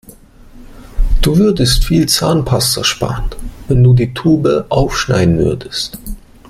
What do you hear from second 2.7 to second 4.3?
sparen, wenn du die